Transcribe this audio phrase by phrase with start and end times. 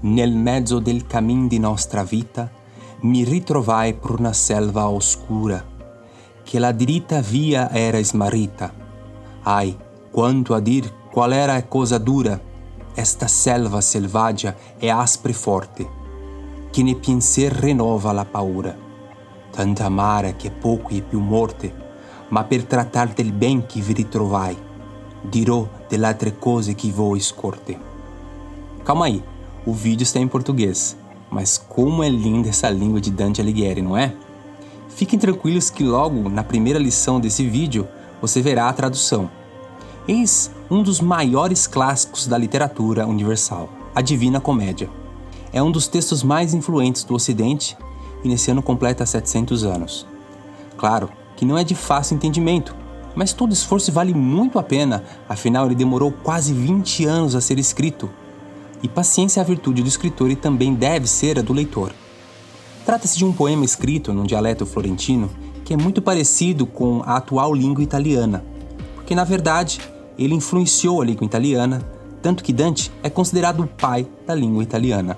[0.00, 2.50] nel mezzo del camin di nostra vita,
[3.00, 5.64] mi ritrovai por una selva oscura,
[6.42, 8.72] che la diritta via era smarrita.
[9.42, 9.76] Ai,
[10.10, 12.40] quanto a dir qual era cosa dura,
[12.94, 14.92] esta selva selvaggia e
[15.32, 15.88] forte,
[16.70, 18.76] che ne penser renova la paura.
[19.50, 21.72] Tanta amara che pouco e più morte,
[22.28, 24.56] ma per trattar del ben che vi ritrovai,
[25.22, 27.78] dirò delle altre cose che voi scorte.
[28.82, 29.22] Calma aí,
[29.70, 30.96] o vídeo está em português,
[31.30, 34.12] mas como é linda essa língua de Dante Alighieri, não é?
[34.88, 37.86] Fiquem tranquilos que logo na primeira lição desse vídeo
[38.20, 39.30] você verá a tradução.
[40.08, 44.90] Eis um dos maiores clássicos da literatura universal, a Divina Comédia.
[45.52, 47.78] É um dos textos mais influentes do Ocidente
[48.24, 50.04] e nesse ano completa 700 anos.
[50.76, 52.74] Claro que não é de fácil entendimento,
[53.14, 57.56] mas todo esforço vale muito a pena, afinal ele demorou quase 20 anos a ser
[57.56, 58.10] escrito.
[58.82, 61.92] E paciência é a virtude do escritor e também deve ser a do leitor.
[62.84, 65.30] Trata-se de um poema escrito num dialeto florentino
[65.64, 68.44] que é muito parecido com a atual língua italiana,
[68.96, 69.80] porque na verdade
[70.18, 71.80] ele influenciou a língua italiana,
[72.20, 75.16] tanto que Dante é considerado o pai da língua italiana.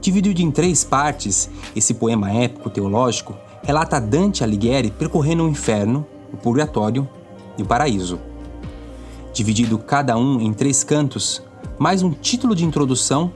[0.00, 6.36] Dividido em três partes, esse poema épico teológico relata Dante Alighieri percorrendo o inferno, o
[6.36, 7.08] purgatório
[7.56, 8.18] e o paraíso.
[9.32, 11.40] Dividido cada um em três cantos,
[11.78, 13.32] mais um título de introdução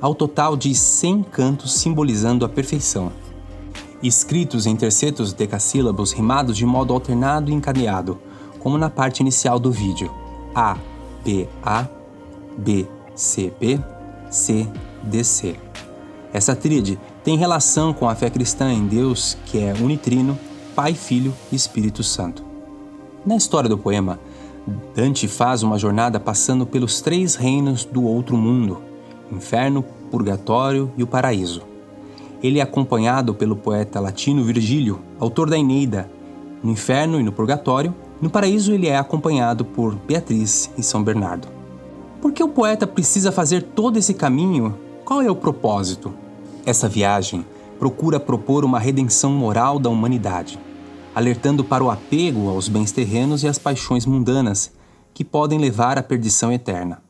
[0.00, 3.12] ao total de 100 cantos simbolizando a perfeição.
[4.02, 8.18] Escritos em tercetos decassílabos rimados de modo alternado e encadeado,
[8.58, 10.10] como na parte inicial do vídeo.
[10.54, 10.76] A,
[11.24, 11.86] B, A,
[12.58, 13.78] B, C, B,
[14.30, 14.66] C,
[15.02, 15.56] D, C.
[16.32, 20.38] Essa tríade tem relação com a fé cristã em Deus, que é unitrino,
[20.74, 22.44] Pai, Filho e Espírito Santo.
[23.24, 24.20] Na história do poema,
[24.94, 28.82] Dante faz uma jornada passando pelos três reinos do outro mundo,
[29.30, 31.62] inferno, purgatório e o paraíso.
[32.42, 36.10] Ele é acompanhado pelo poeta latino Virgílio, autor da Eneida.
[36.62, 41.48] No inferno e no purgatório, no paraíso ele é acompanhado por Beatriz e São Bernardo.
[42.20, 44.74] Por que o poeta precisa fazer todo esse caminho?
[45.04, 46.12] Qual é o propósito?
[46.64, 47.44] Essa viagem
[47.78, 50.58] procura propor uma redenção moral da humanidade,
[51.16, 54.70] alertando para o apego aos bens terrenos e às paixões mundanas,
[55.14, 57.02] que podem levar à perdição eterna.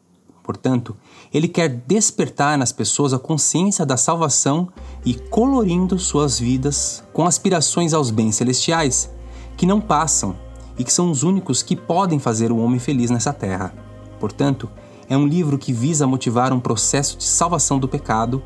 [0.44, 0.97] Portanto,
[1.34, 4.69] ele quer despertar nas pessoas a consciência da salvação
[5.05, 9.11] e colorindo suas vidas com aspirações aos bens celestiais,
[9.56, 10.37] que não passam
[10.78, 13.75] e que são os únicos que podem fazer o homem feliz nessa terra.
[14.21, 14.71] Portanto,
[15.09, 18.41] é um livro que visa motivar um processo de salvação do pecado,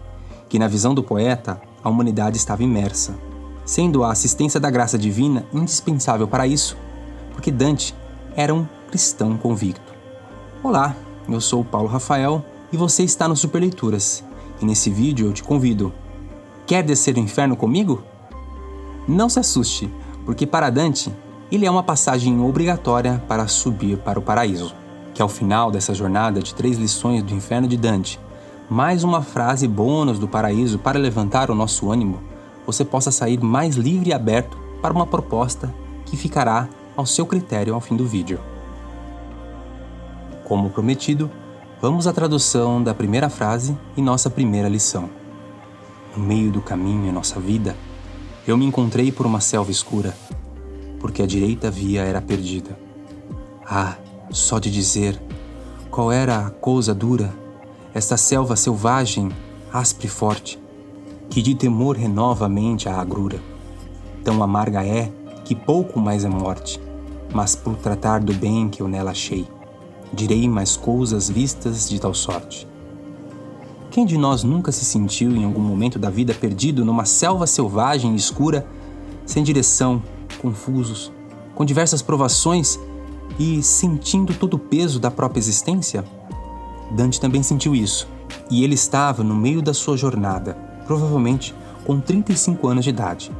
[0.48, 3.14] que, na visão do poeta, a humanidade estava imersa,
[3.70, 6.76] sendo a assistência da graça divina indispensável para isso,
[7.32, 7.94] porque Dante
[8.34, 9.94] era um cristão convicto.
[10.60, 10.96] Olá,
[11.28, 14.24] eu sou Paulo Rafael e você está no Super Leituras.
[14.60, 15.92] E nesse vídeo eu te convido.
[16.66, 18.02] Quer descer o inferno comigo?
[19.06, 19.88] Não se assuste,
[20.26, 21.14] porque para Dante,
[21.48, 24.74] ele é uma passagem obrigatória para subir para o paraíso.
[25.14, 28.18] Que ao final dessa jornada de três lições do inferno de Dante,
[28.68, 32.29] mais uma frase bônus do paraíso para levantar o nosso ânimo,
[32.70, 35.74] você possa sair mais livre e aberto para uma proposta
[36.06, 38.38] que ficará ao seu critério ao fim do vídeo.
[40.44, 41.30] Como prometido,
[41.80, 45.08] vamos à tradução da primeira frase e nossa primeira lição.
[46.16, 47.76] No meio do caminho em nossa vida,
[48.46, 50.16] eu me encontrei por uma selva escura,
[50.98, 52.78] porque a direita via era perdida.
[53.64, 53.96] Ah,
[54.30, 55.20] só de dizer
[55.90, 57.32] qual era a coisa dura,
[57.92, 59.30] esta selva selvagem,
[59.72, 60.58] áspera e forte,
[61.30, 63.40] que de temor renova a mente a agrura.
[64.22, 65.10] Tão amarga é
[65.44, 66.78] que pouco mais é morte,
[67.32, 69.48] mas por tratar do bem que eu nela achei
[70.12, 72.66] direi mais coisas vistas de tal sorte.
[73.90, 78.12] Quem de nós nunca se sentiu em algum momento da vida perdido numa selva selvagem
[78.12, 78.66] e escura,
[79.26, 80.02] sem direção,
[80.40, 81.12] confusos,
[81.54, 82.78] com diversas provações
[83.38, 86.04] e sentindo todo o peso da própria existência?
[86.92, 88.08] Dante também sentiu isso,
[88.50, 90.56] e ele estava no meio da sua jornada,
[90.90, 91.54] provavelmente
[91.86, 93.30] com 35 anos de idade.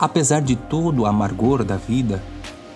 [0.00, 2.22] Apesar de todo o amargor da vida,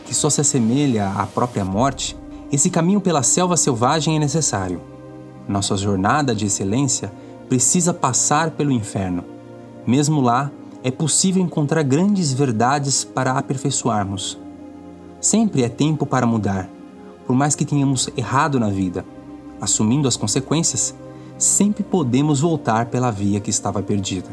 [0.05, 2.15] que só se assemelha à própria morte,
[2.53, 4.83] esse caminho pela selva selvagem é necessário.
[5.49, 7.11] Nossa jornada de excelência
[7.49, 9.25] precisa passar pelo inferno.
[9.87, 10.51] Mesmo lá,
[10.85, 14.39] é possível encontrar grandes verdades para aperfeiçoarmos.
[15.23, 16.69] Sempre é tempo para mudar,
[17.27, 19.07] por mais que tenhamos errado na vida.
[19.59, 20.95] Assumindo as consequências,
[21.39, 24.29] sempre podemos voltar pela via que estava perdida.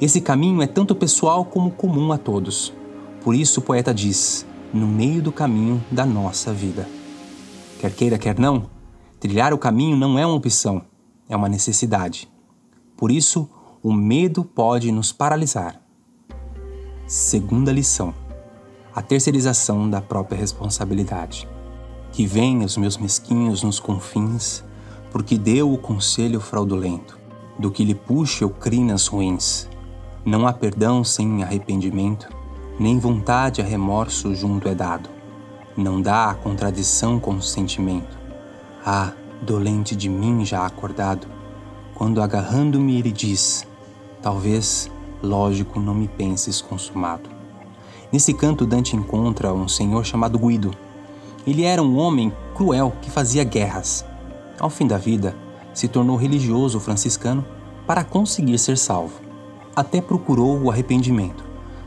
[0.00, 2.72] Esse caminho é tanto pessoal como comum a todos.
[3.22, 6.86] Por isso o poeta diz: no meio do caminho da nossa vida.
[7.80, 8.68] Quer queira, quer não,
[9.18, 10.82] trilhar o caminho não é uma opção,
[11.28, 12.28] é uma necessidade.
[12.96, 13.48] Por isso,
[13.82, 15.80] o medo pode nos paralisar.
[17.06, 18.14] Segunda lição:
[18.94, 21.48] a terceirização da própria responsabilidade.
[22.12, 24.64] Que venham os meus mesquinhos nos confins,
[25.10, 27.18] porque deu o conselho fraudulento,
[27.58, 29.68] do que lhe puxe crinas ruins.
[30.24, 32.28] Não há perdão sem arrependimento,
[32.78, 35.08] nem vontade a remorso junto é dado.
[35.76, 38.18] Não dá a contradição com o sentimento.
[38.84, 39.12] Ah,
[39.42, 41.26] dolente de mim já acordado,
[41.94, 43.66] quando agarrando-me ele diz:
[44.22, 44.90] Talvez,
[45.22, 47.30] lógico, não me penses consumado.
[48.12, 50.74] Nesse canto, Dante encontra um senhor chamado Guido.
[51.46, 54.04] Ele era um homem cruel que fazia guerras.
[54.60, 55.34] Ao fim da vida,
[55.72, 57.44] se tornou religioso franciscano
[57.86, 59.20] para conseguir ser salvo.
[59.74, 61.44] Até procurou o arrependimento,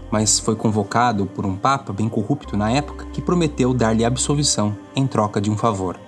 [0.09, 5.05] mas foi convocado por um papa bem corrupto na época que prometeu dar-lhe absolvição em
[5.05, 5.99] troca de um favor.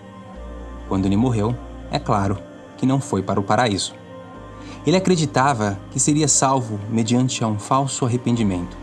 [0.88, 1.56] Quando ele morreu,
[1.92, 2.38] é claro
[2.77, 3.94] que não foi para o paraíso.
[4.86, 8.77] Ele acreditava que seria salvo mediante um falso arrependimento.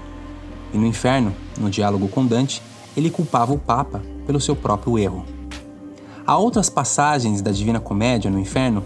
[0.72, 2.62] E no inferno, no diálogo com Dante,
[2.96, 5.39] ele culpava o Papa pelo seu próprio erro.
[6.30, 8.84] Há outras passagens da Divina Comédia no inferno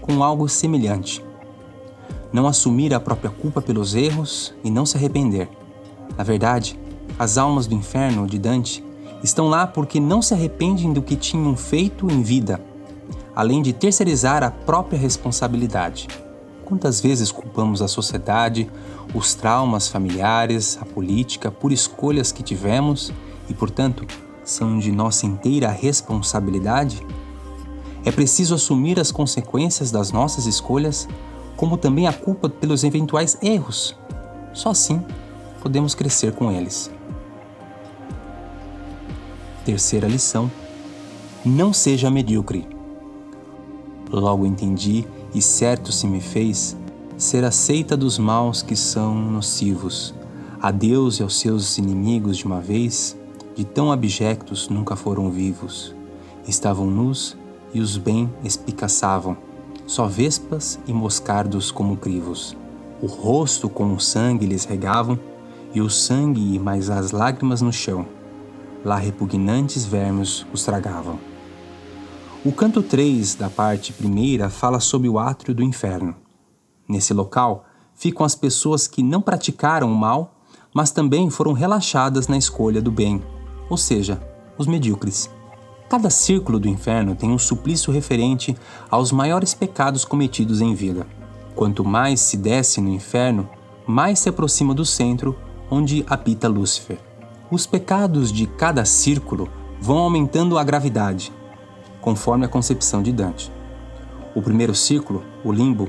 [0.00, 1.22] com algo semelhante.
[2.32, 5.50] Não assumir a própria culpa pelos erros e não se arrepender.
[6.16, 6.80] Na verdade,
[7.18, 8.82] as almas do inferno de Dante
[9.22, 12.58] estão lá porque não se arrependem do que tinham feito em vida,
[13.36, 16.08] além de terceirizar a própria responsabilidade.
[16.64, 18.66] Quantas vezes culpamos a sociedade,
[19.12, 23.12] os traumas familiares, a política por escolhas que tivemos
[23.46, 24.06] e, portanto,
[24.50, 27.06] são de nossa inteira responsabilidade?
[28.04, 31.08] É preciso assumir as consequências das nossas escolhas,
[31.56, 33.94] como também a culpa pelos eventuais erros.
[34.54, 35.04] Só assim
[35.60, 36.90] podemos crescer com eles.
[39.64, 40.50] Terceira lição:
[41.44, 42.66] Não seja medíocre.
[44.10, 45.04] Logo entendi
[45.34, 46.74] e certo se me fez
[47.18, 50.14] ser aceita dos maus que são nocivos.
[50.60, 53.16] A Deus e aos seus inimigos de uma vez,
[53.58, 55.92] de tão abjectos nunca foram vivos.
[56.46, 57.36] Estavam nus
[57.74, 59.36] e os bem espicaçavam,
[59.84, 62.56] só vespas e moscardos como crivos.
[63.02, 65.18] O rosto com o sangue lhes regavam,
[65.74, 68.06] e o sangue e mais as lágrimas no chão.
[68.84, 71.18] Lá repugnantes vermes os tragavam.
[72.44, 76.14] O canto 3 da parte primeira fala sobre o átrio do inferno.
[76.88, 80.36] Nesse local ficam as pessoas que não praticaram o mal,
[80.72, 83.20] mas também foram relaxadas na escolha do bem,
[83.68, 84.20] ou seja,
[84.56, 85.30] os medíocres.
[85.88, 88.54] Cada círculo do inferno tem um suplício referente
[88.90, 91.06] aos maiores pecados cometidos em vida.
[91.54, 93.48] Quanto mais se desce no inferno,
[93.86, 95.34] mais se aproxima do centro
[95.70, 96.98] onde habita Lúcifer.
[97.50, 99.48] Os pecados de cada círculo
[99.80, 101.32] vão aumentando a gravidade,
[102.00, 103.50] conforme a concepção de Dante.
[104.34, 105.88] O primeiro círculo, o limbo,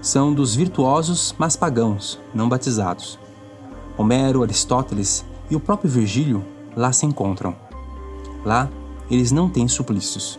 [0.00, 3.18] são dos virtuosos, mas pagãos, não batizados.
[3.96, 6.44] Homero, Aristóteles e o próprio Virgílio
[6.78, 7.56] lá se encontram.
[8.44, 8.70] Lá,
[9.10, 10.38] eles não têm suplícios.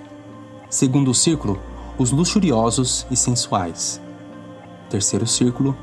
[0.69, 1.59] Segundo círculo,
[1.97, 3.99] os luxuriosos e sensuais.
[4.89, 5.75] Terceiro círculo,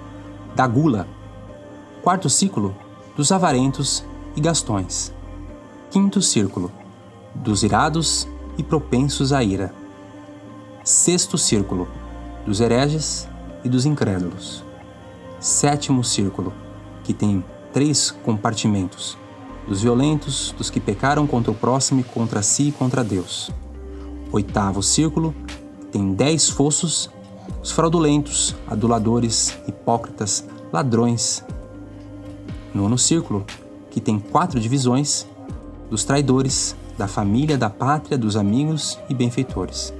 [0.55, 1.07] da gula.
[2.03, 2.75] Quarto círculo,
[3.15, 4.03] dos avarentos
[4.35, 5.13] e gastões.
[5.91, 6.73] Quinto círculo,
[7.35, 8.27] dos irados
[8.57, 9.75] e propensos à ira.
[10.83, 11.87] Sexto círculo,
[12.47, 13.29] dos hereges
[13.63, 14.65] e dos incrédulos.
[15.39, 16.51] Sétimo círculo,
[17.05, 17.45] que tem
[17.75, 19.19] três compartimentos:
[19.67, 23.51] dos violentos, dos que pecaram contra o próximo e contra si e contra Deus.
[24.33, 25.35] Oitavo círculo,
[25.91, 27.11] tem dez fossos:
[27.63, 31.45] os fraudulentos, aduladores, hipócritas, ladrões.
[32.75, 33.45] Nono círculo,
[33.91, 35.27] que tem quatro divisões:
[35.91, 39.93] dos traidores, da família, da pátria, dos amigos e benfeitores.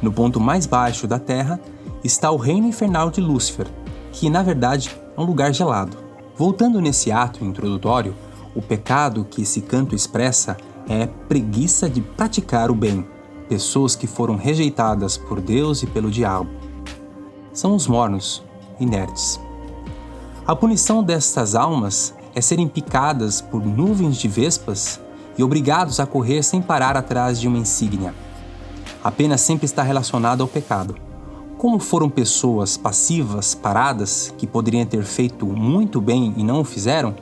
[0.00, 1.60] No ponto mais baixo da terra
[2.02, 3.66] está o reino infernal de Lúcifer,
[4.12, 5.96] que na verdade é um lugar gelado.
[6.36, 8.14] Voltando nesse ato introdutório,
[8.54, 10.56] o pecado que esse canto expressa
[10.88, 13.06] é preguiça de praticar o bem,
[13.48, 16.48] pessoas que foram rejeitadas por Deus e pelo diabo.
[17.52, 18.42] São os mornos,
[18.78, 19.40] inertes.
[20.46, 25.00] A punição destas almas é serem picadas por nuvens de vespas
[25.38, 28.14] e obrigados a correr sem parar atrás de uma insígnia.
[29.02, 30.94] A pena sempre está relacionada ao pecado.
[31.58, 37.14] Como foram pessoas passivas, paradas, que poderiam ter feito muito bem e não o fizeram,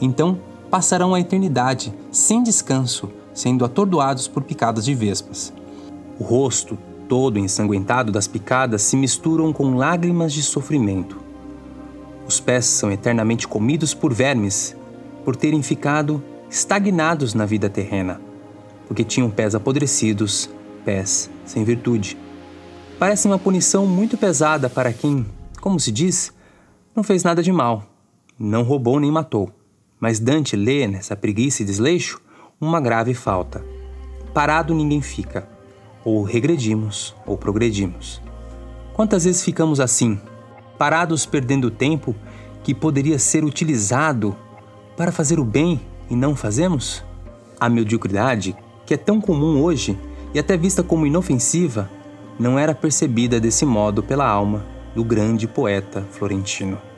[0.00, 0.38] então
[0.72, 5.52] passarão a eternidade sem descanso, sendo atordoados por picadas de vespas.
[6.18, 11.20] O rosto, todo ensanguentado das picadas, se misturam com lágrimas de sofrimento.
[12.26, 14.74] Os pés são eternamente comidos por vermes,
[15.26, 18.18] por terem ficado estagnados na vida terrena,
[18.88, 20.48] porque tinham pés apodrecidos,
[20.86, 22.16] pés sem virtude.
[22.98, 25.26] Parece uma punição muito pesada para quem,
[25.60, 26.32] como se diz,
[26.96, 27.82] não fez nada de mal,
[28.38, 29.52] não roubou nem matou.
[30.02, 32.20] Mas Dante lê nessa preguiça e desleixo
[32.60, 33.64] uma grave falta.
[34.34, 35.48] Parado ninguém fica.
[36.04, 38.20] Ou regredimos ou progredimos.
[38.94, 40.20] Quantas vezes ficamos assim,
[40.76, 42.16] parados perdendo tempo
[42.64, 44.36] que poderia ser utilizado
[44.96, 45.80] para fazer o bem
[46.10, 47.04] e não fazemos?
[47.60, 49.96] A mediocridade, que é tão comum hoje
[50.34, 51.88] e até vista como inofensiva,
[52.40, 54.66] não era percebida desse modo pela alma
[54.96, 56.91] do grande poeta florentino.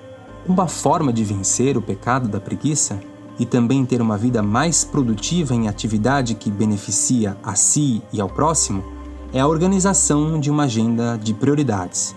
[0.47, 3.01] Uma forma de vencer o pecado da preguiça
[3.39, 8.29] e também ter uma vida mais produtiva em atividade que beneficia a si e ao
[8.29, 8.85] próximo
[9.33, 12.15] é a organização de uma agenda de prioridades.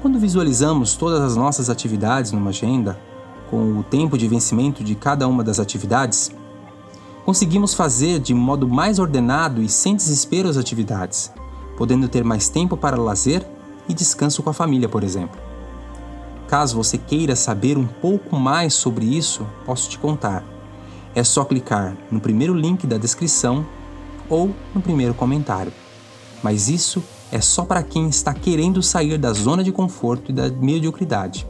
[0.00, 2.98] Quando visualizamos todas as nossas atividades numa agenda,
[3.50, 6.30] com o tempo de vencimento de cada uma das atividades,
[7.22, 11.30] conseguimos fazer de modo mais ordenado e sem desespero as atividades,
[11.76, 13.46] podendo ter mais tempo para lazer
[13.86, 15.51] e descanso com a família, por exemplo.
[16.52, 20.44] Caso você queira saber um pouco mais sobre isso, posso te contar.
[21.14, 23.64] É só clicar no primeiro link da descrição
[24.28, 25.72] ou no primeiro comentário.
[26.42, 30.50] Mas isso é só para quem está querendo sair da zona de conforto e da
[30.50, 31.46] mediocridade.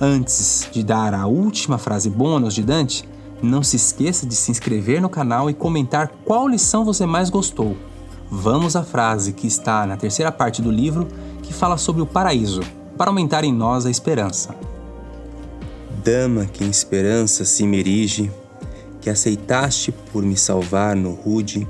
[0.00, 3.08] Antes de dar a última frase bônus de Dante,
[3.40, 7.76] não se esqueça de se inscrever no canal e comentar qual lição você mais gostou.
[8.28, 11.06] Vamos à frase que está na terceira parte do livro
[11.44, 12.60] que fala sobre o paraíso
[12.98, 14.54] para aumentar em nós a esperança.
[16.04, 17.80] Dama que em esperança se me
[19.00, 21.66] que aceitaste por me salvar no rude,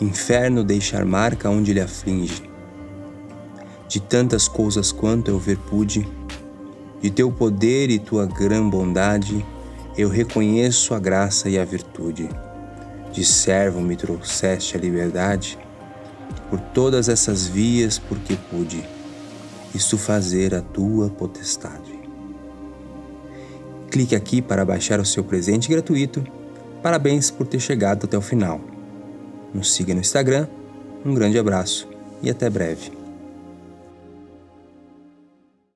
[0.00, 2.50] inferno deixar marca onde lhe aflige.
[3.88, 6.06] De tantas coisas quanto eu ver pude,
[7.00, 9.46] de teu poder e tua grã bondade,
[9.96, 12.28] eu reconheço a graça e a virtude.
[13.12, 15.56] De servo me trouxeste a liberdade,
[16.50, 18.95] por todas essas vias porque pude
[19.76, 21.96] isto fazer a tua potestade.
[23.90, 26.24] Clique aqui para baixar o seu presente gratuito.
[26.82, 28.60] Parabéns por ter chegado até o final.
[29.54, 30.48] Nos siga no Instagram.
[31.04, 31.88] Um grande abraço
[32.22, 32.95] e até breve.